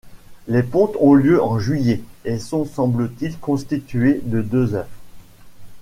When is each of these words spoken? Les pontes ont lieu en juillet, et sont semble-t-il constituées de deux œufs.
Les 0.47 0.63
pontes 0.63 0.97
ont 0.99 1.13
lieu 1.13 1.43
en 1.43 1.59
juillet, 1.59 2.01
et 2.25 2.39
sont 2.39 2.65
semble-t-il 2.65 3.37
constituées 3.37 4.19
de 4.25 4.41
deux 4.41 4.73
œufs. 4.73 4.87